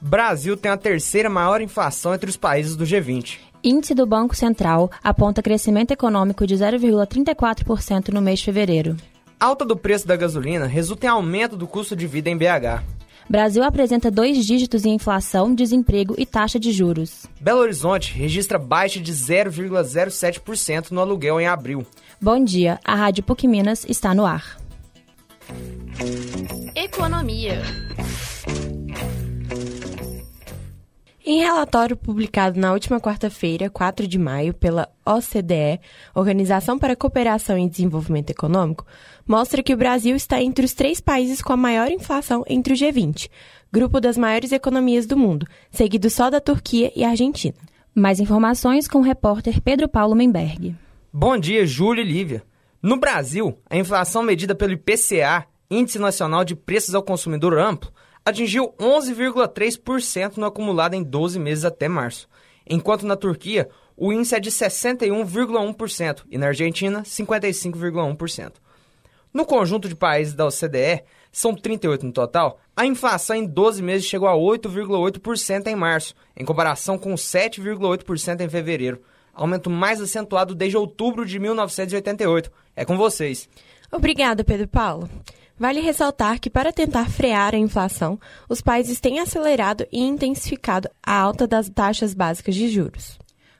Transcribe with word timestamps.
Brasil 0.00 0.56
tem 0.56 0.70
a 0.70 0.76
terceira 0.76 1.28
maior 1.28 1.60
inflação 1.60 2.14
entre 2.14 2.30
os 2.30 2.36
países 2.36 2.74
do 2.74 2.84
G20. 2.84 3.38
Índice 3.62 3.94
do 3.94 4.06
Banco 4.06 4.34
Central 4.34 4.90
aponta 5.04 5.42
crescimento 5.42 5.90
econômico 5.90 6.46
de 6.46 6.54
0,34% 6.54 8.08
no 8.08 8.22
mês 8.22 8.38
de 8.38 8.46
fevereiro. 8.46 8.96
Alta 9.38 9.64
do 9.64 9.76
preço 9.76 10.06
da 10.06 10.16
gasolina 10.16 10.66
resulta 10.66 11.06
em 11.06 11.10
aumento 11.10 11.56
do 11.56 11.66
custo 11.66 11.94
de 11.94 12.06
vida 12.06 12.30
em 12.30 12.36
BH. 12.36 12.82
Brasil 13.28 13.62
apresenta 13.62 14.10
dois 14.10 14.44
dígitos 14.44 14.84
em 14.84 14.94
inflação, 14.94 15.54
desemprego 15.54 16.14
e 16.18 16.26
taxa 16.26 16.58
de 16.58 16.72
juros. 16.72 17.26
Belo 17.40 17.60
Horizonte 17.60 18.12
registra 18.12 18.58
baixa 18.58 18.98
de 18.98 19.12
0,07% 19.12 20.90
no 20.90 21.00
aluguel 21.00 21.40
em 21.40 21.46
abril. 21.46 21.86
Bom 22.20 22.42
dia, 22.42 22.80
a 22.84 22.94
Rádio 22.94 23.22
PUC 23.22 23.46
Minas 23.46 23.84
está 23.88 24.14
no 24.14 24.26
ar. 24.26 24.58
Economia. 26.74 27.62
Em 31.24 31.40
relatório 31.40 31.98
publicado 31.98 32.58
na 32.58 32.72
última 32.72 32.98
quarta-feira, 32.98 33.68
4 33.68 34.06
de 34.08 34.18
maio, 34.18 34.54
pela 34.54 34.88
OCDE, 35.04 35.78
Organização 36.14 36.78
para 36.78 36.94
a 36.94 36.96
Cooperação 36.96 37.58
e 37.58 37.68
Desenvolvimento 37.68 38.30
Econômico, 38.30 38.86
mostra 39.28 39.62
que 39.62 39.74
o 39.74 39.76
Brasil 39.76 40.16
está 40.16 40.42
entre 40.42 40.64
os 40.64 40.72
três 40.72 40.98
países 40.98 41.42
com 41.42 41.52
a 41.52 41.58
maior 41.58 41.90
inflação 41.90 42.42
entre 42.48 42.72
o 42.72 42.76
G20, 42.76 43.28
grupo 43.70 44.00
das 44.00 44.16
maiores 44.16 44.50
economias 44.50 45.04
do 45.04 45.14
mundo, 45.14 45.46
seguido 45.70 46.08
só 46.08 46.30
da 46.30 46.40
Turquia 46.40 46.90
e 46.96 47.04
Argentina. 47.04 47.56
Mais 47.94 48.18
informações 48.18 48.88
com 48.88 49.00
o 49.00 49.02
repórter 49.02 49.60
Pedro 49.60 49.88
Paulo 49.88 50.14
Menberg. 50.14 50.74
Bom 51.12 51.36
dia, 51.36 51.66
Júlio 51.66 52.02
e 52.02 52.10
Lívia. 52.10 52.42
No 52.82 52.98
Brasil, 52.98 53.58
a 53.68 53.76
inflação 53.76 54.22
medida 54.22 54.54
pelo 54.54 54.72
IPCA, 54.72 55.44
Índice 55.70 55.98
Nacional 55.98 56.46
de 56.46 56.56
Preços 56.56 56.94
ao 56.94 57.02
Consumidor 57.02 57.58
Amplo, 57.58 57.92
atingiu 58.30 58.74
11,3% 58.78 60.36
no 60.36 60.46
acumulado 60.46 60.94
em 60.94 61.02
12 61.02 61.38
meses 61.38 61.64
até 61.64 61.88
março, 61.88 62.28
enquanto 62.66 63.06
na 63.06 63.16
Turquia 63.16 63.68
o 63.96 64.12
índice 64.12 64.34
é 64.34 64.40
de 64.40 64.50
61,1% 64.50 66.24
e 66.30 66.38
na 66.38 66.46
Argentina 66.46 67.02
55,1%. 67.02 68.52
No 69.32 69.44
conjunto 69.44 69.88
de 69.88 69.94
países 69.94 70.34
da 70.34 70.46
OCDE, 70.46 71.04
são 71.30 71.54
38 71.54 72.06
no 72.06 72.12
total, 72.12 72.58
a 72.74 72.84
inflação 72.84 73.36
em 73.36 73.46
12 73.46 73.82
meses 73.82 74.06
chegou 74.06 74.26
a 74.26 74.34
8,8% 74.34 75.66
em 75.68 75.76
março, 75.76 76.14
em 76.36 76.44
comparação 76.44 76.98
com 76.98 77.14
7,8% 77.14 78.40
em 78.40 78.48
fevereiro, 78.48 79.00
aumento 79.32 79.70
mais 79.70 80.00
acentuado 80.00 80.54
desde 80.54 80.76
outubro 80.76 81.24
de 81.24 81.38
1988. 81.38 82.50
É 82.74 82.84
com 82.84 82.96
vocês. 82.96 83.48
Obrigada, 83.92 84.42
Pedro 84.42 84.66
Paulo. 84.66 85.08
Vale 85.60 85.80
ressaltar 85.80 86.40
que, 86.40 86.48
para 86.48 86.72
tentar 86.72 87.10
frear 87.10 87.54
a 87.54 87.58
inflação, 87.58 88.18
os 88.48 88.62
países 88.62 88.98
têm 88.98 89.20
acelerado 89.20 89.86
e 89.92 90.00
intensificado 90.00 90.88
a 91.02 91.14
alta 91.14 91.46
das 91.46 91.68
taxas 91.68 92.14
básicas 92.14 92.54
de 92.54 92.66
juros. 92.66 93.18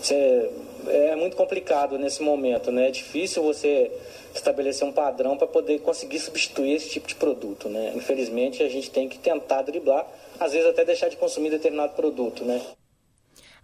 Você, 0.00 0.50
é 0.88 1.16
muito 1.16 1.36
complicado 1.36 1.98
nesse 1.98 2.22
momento, 2.22 2.70
né? 2.70 2.88
É 2.88 2.90
difícil 2.90 3.42
você 3.42 3.90
estabelecer 4.34 4.86
um 4.86 4.92
padrão 4.92 5.36
para 5.36 5.46
poder 5.46 5.80
conseguir 5.80 6.18
substituir 6.18 6.74
esse 6.74 6.90
tipo 6.90 7.08
de 7.08 7.14
produto, 7.14 7.68
né? 7.68 7.92
Infelizmente, 7.94 8.62
a 8.62 8.68
gente 8.68 8.90
tem 8.90 9.08
que 9.08 9.18
tentar 9.18 9.62
driblar, 9.62 10.06
às 10.38 10.52
vezes 10.52 10.68
até 10.68 10.84
deixar 10.84 11.08
de 11.08 11.16
consumir 11.16 11.50
determinado 11.50 11.94
produto, 11.94 12.44
né? 12.44 12.60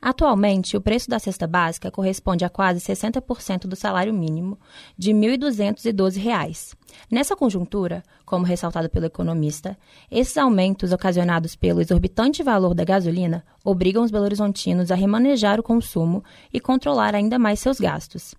Atualmente, 0.04 0.76
o 0.76 0.80
preço 0.80 1.08
da 1.08 1.20
cesta 1.20 1.46
básica 1.46 1.88
corresponde 1.88 2.44
a 2.44 2.50
quase 2.50 2.80
60% 2.80 3.68
do 3.68 3.76
salário 3.76 4.12
mínimo, 4.12 4.58
de 4.98 5.12
R$ 5.12 5.38
1.212. 5.38 6.74
Nessa 7.08 7.36
conjuntura, 7.36 8.02
como 8.26 8.44
ressaltado 8.44 8.90
pelo 8.90 9.06
economista, 9.06 9.78
esses 10.10 10.36
aumentos 10.36 10.90
ocasionados 10.90 11.54
pelo 11.54 11.80
exorbitante 11.80 12.42
valor 12.42 12.74
da 12.74 12.82
gasolina 12.82 13.44
obrigam 13.64 14.02
os 14.02 14.10
belo-horizontinos 14.10 14.90
a 14.90 14.96
remanejar 14.96 15.60
o 15.60 15.62
consumo 15.62 16.24
e 16.52 16.58
controlar 16.58 17.14
ainda 17.14 17.38
mais 17.38 17.60
seus 17.60 17.78
gastos. 17.78 18.34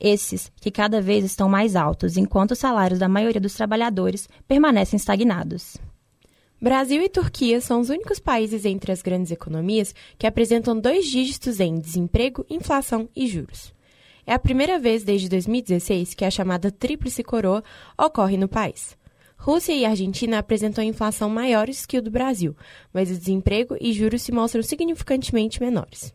Esses 0.00 0.50
que 0.58 0.70
cada 0.70 1.02
vez 1.02 1.22
estão 1.22 1.50
mais 1.50 1.76
altos, 1.76 2.16
enquanto 2.16 2.52
os 2.52 2.58
salários 2.58 2.98
da 2.98 3.10
maioria 3.10 3.40
dos 3.40 3.52
trabalhadores 3.52 4.26
permanecem 4.48 4.96
estagnados. 4.96 5.76
Brasil 6.64 7.02
e 7.02 7.10
Turquia 7.10 7.60
são 7.60 7.78
os 7.78 7.90
únicos 7.90 8.18
países 8.18 8.64
entre 8.64 8.90
as 8.90 9.02
grandes 9.02 9.30
economias 9.30 9.94
que 10.16 10.26
apresentam 10.26 10.80
dois 10.80 11.04
dígitos 11.04 11.60
em 11.60 11.78
desemprego, 11.78 12.46
inflação 12.48 13.06
e 13.14 13.26
juros. 13.26 13.70
É 14.26 14.32
a 14.32 14.38
primeira 14.38 14.78
vez 14.78 15.04
desde 15.04 15.28
2016 15.28 16.14
que 16.14 16.24
a 16.24 16.30
chamada 16.30 16.70
Tríplice 16.70 17.22
Coroa 17.22 17.62
ocorre 17.98 18.38
no 18.38 18.48
país. 18.48 18.96
Rússia 19.36 19.74
e 19.74 19.84
Argentina 19.84 20.38
apresentam 20.38 20.82
inflação 20.82 21.28
maiores 21.28 21.84
que 21.84 21.98
o 21.98 22.02
do 22.02 22.10
Brasil, 22.10 22.56
mas 22.94 23.10
o 23.10 23.18
desemprego 23.18 23.76
e 23.78 23.92
juros 23.92 24.22
se 24.22 24.32
mostram 24.32 24.62
significantemente 24.62 25.60
menores. 25.60 26.14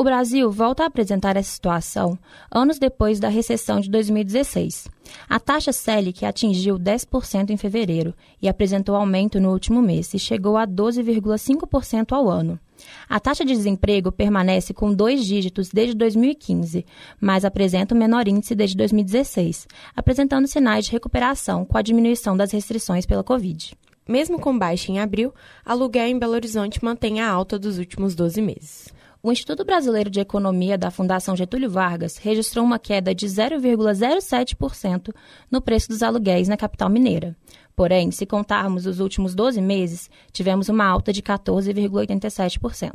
O 0.00 0.04
Brasil 0.04 0.48
volta 0.48 0.84
a 0.84 0.86
apresentar 0.86 1.36
essa 1.36 1.50
situação 1.50 2.16
anos 2.52 2.78
depois 2.78 3.18
da 3.18 3.28
recessão 3.28 3.80
de 3.80 3.90
2016. 3.90 4.86
A 5.28 5.40
taxa 5.40 5.72
Selic 5.72 6.24
atingiu 6.24 6.78
10% 6.78 7.50
em 7.50 7.56
fevereiro 7.56 8.14
e 8.40 8.48
apresentou 8.48 8.94
aumento 8.94 9.40
no 9.40 9.50
último 9.50 9.82
mês 9.82 10.14
e 10.14 10.18
chegou 10.20 10.56
a 10.56 10.64
12,5% 10.68 12.12
ao 12.12 12.30
ano. 12.30 12.60
A 13.08 13.18
taxa 13.18 13.44
de 13.44 13.52
desemprego 13.52 14.12
permanece 14.12 14.72
com 14.72 14.94
dois 14.94 15.26
dígitos 15.26 15.68
desde 15.68 15.96
2015, 15.96 16.86
mas 17.20 17.44
apresenta 17.44 17.92
o 17.92 17.98
menor 17.98 18.28
índice 18.28 18.54
desde 18.54 18.76
2016, 18.76 19.66
apresentando 19.96 20.46
sinais 20.46 20.84
de 20.84 20.92
recuperação 20.92 21.64
com 21.64 21.76
a 21.76 21.82
diminuição 21.82 22.36
das 22.36 22.52
restrições 22.52 23.04
pela 23.04 23.24
Covid. 23.24 23.76
Mesmo 24.08 24.38
com 24.38 24.56
baixa 24.56 24.92
em 24.92 25.00
abril, 25.00 25.34
aluguel 25.66 26.06
em 26.06 26.16
Belo 26.16 26.34
Horizonte 26.34 26.84
mantém 26.84 27.20
a 27.20 27.28
alta 27.28 27.58
dos 27.58 27.78
últimos 27.78 28.14
12 28.14 28.40
meses. 28.40 28.97
O 29.20 29.32
Instituto 29.32 29.64
Brasileiro 29.64 30.08
de 30.08 30.20
Economia 30.20 30.78
da 30.78 30.92
Fundação 30.92 31.34
Getúlio 31.34 31.68
Vargas 31.68 32.18
registrou 32.18 32.64
uma 32.64 32.78
queda 32.78 33.12
de 33.12 33.26
0,07% 33.26 35.12
no 35.50 35.60
preço 35.60 35.88
dos 35.88 36.04
aluguéis 36.04 36.46
na 36.46 36.56
capital 36.56 36.88
mineira. 36.88 37.36
Porém, 37.74 38.12
se 38.12 38.24
contarmos 38.24 38.86
os 38.86 39.00
últimos 39.00 39.34
12 39.34 39.60
meses, 39.60 40.08
tivemos 40.32 40.68
uma 40.68 40.84
alta 40.84 41.12
de 41.12 41.20
14,87%. 41.20 42.92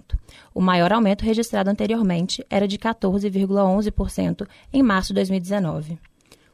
O 0.54 0.62
maior 0.62 0.94
aumento 0.94 1.26
registrado 1.26 1.70
anteriormente 1.70 2.46
era 2.50 2.70
de 2.70 2.78
14,11% 2.78 4.48
em 4.72 4.82
março 4.82 5.10
de 5.10 5.16
2019. 5.16 6.00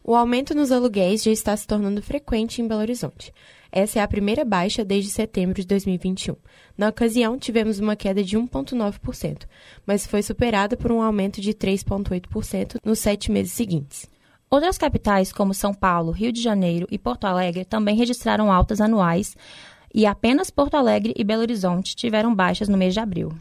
O 0.03 0.15
aumento 0.15 0.55
nos 0.55 0.71
aluguéis 0.71 1.21
já 1.21 1.31
está 1.31 1.55
se 1.55 1.67
tornando 1.67 2.01
frequente 2.01 2.59
em 2.59 2.67
Belo 2.67 2.81
Horizonte. 2.81 3.31
Essa 3.71 3.99
é 3.99 4.01
a 4.01 4.07
primeira 4.07 4.43
baixa 4.43 4.83
desde 4.83 5.11
setembro 5.11 5.61
de 5.61 5.67
2021. 5.67 6.35
Na 6.77 6.89
ocasião, 6.89 7.37
tivemos 7.37 7.79
uma 7.79 7.95
queda 7.95 8.23
de 8.23 8.37
1,9%, 8.37 9.43
mas 9.85 10.07
foi 10.07 10.23
superada 10.23 10.75
por 10.75 10.91
um 10.91 11.01
aumento 11.01 11.39
de 11.39 11.53
3,8% 11.53 12.77
nos 12.83 12.99
sete 12.99 13.31
meses 13.31 13.53
seguintes. 13.53 14.09
Outras 14.49 14.79
capitais, 14.79 15.31
como 15.31 15.53
São 15.53 15.73
Paulo, 15.73 16.11
Rio 16.11 16.31
de 16.31 16.41
Janeiro 16.41 16.87
e 16.89 16.97
Porto 16.97 17.25
Alegre, 17.25 17.63
também 17.63 17.95
registraram 17.95 18.51
altas 18.51 18.81
anuais, 18.81 19.37
e 19.93 20.05
apenas 20.05 20.49
Porto 20.49 20.75
Alegre 20.75 21.13
e 21.15 21.23
Belo 21.23 21.41
Horizonte 21.41 21.95
tiveram 21.95 22.33
baixas 22.33 22.67
no 22.67 22.77
mês 22.77 22.93
de 22.93 22.99
abril. 22.99 23.31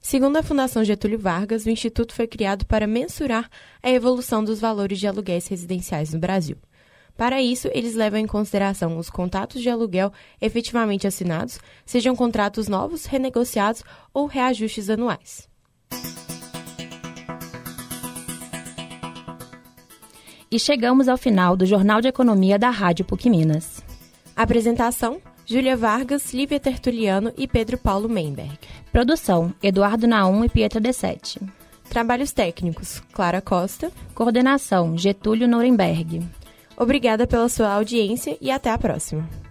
Segundo 0.00 0.36
a 0.36 0.42
Fundação 0.42 0.84
Getúlio 0.84 1.18
Vargas, 1.18 1.64
o 1.64 1.70
Instituto 1.70 2.14
foi 2.14 2.26
criado 2.26 2.66
para 2.66 2.86
mensurar 2.86 3.48
a 3.82 3.90
evolução 3.90 4.44
dos 4.44 4.60
valores 4.60 5.00
de 5.00 5.06
aluguéis 5.06 5.48
residenciais 5.48 6.12
no 6.12 6.20
Brasil. 6.20 6.58
Para 7.16 7.40
isso, 7.40 7.68
eles 7.72 7.94
levam 7.94 8.18
em 8.18 8.26
consideração 8.26 8.98
os 8.98 9.08
contratos 9.08 9.62
de 9.62 9.70
aluguel 9.70 10.12
efetivamente 10.40 11.06
assinados, 11.06 11.60
sejam 11.86 12.16
contratos 12.16 12.66
novos, 12.66 13.06
renegociados 13.06 13.84
ou 14.12 14.26
reajustes 14.26 14.90
anuais. 14.90 15.48
E 20.50 20.58
chegamos 20.58 21.08
ao 21.08 21.16
final 21.16 21.56
do 21.56 21.66
Jornal 21.66 22.00
de 22.00 22.08
Economia 22.08 22.58
da 22.58 22.70
Rádio 22.70 23.04
PUC 23.04 23.30
Minas. 23.30 23.82
Apresentação: 24.36 25.20
Júlia 25.46 25.76
Vargas, 25.76 26.32
Lívia 26.32 26.60
Tertuliano 26.60 27.32
e 27.36 27.46
Pedro 27.46 27.78
Paulo 27.78 28.08
Menberg. 28.08 28.58
Produção: 28.92 29.52
Eduardo 29.62 30.06
Naum 30.06 30.44
e 30.44 30.48
Pietra 30.48 30.80
De 30.80 30.92
Sete. 30.92 31.40
Trabalhos 31.88 32.32
técnicos: 32.32 33.00
Clara 33.12 33.40
Costa. 33.40 33.90
Coordenação: 34.14 34.96
Getúlio 34.96 35.48
Nuremberg. 35.48 36.22
Obrigada 36.76 37.26
pela 37.26 37.48
sua 37.48 37.68
audiência 37.68 38.36
e 38.40 38.50
até 38.50 38.70
a 38.70 38.78
próxima. 38.78 39.43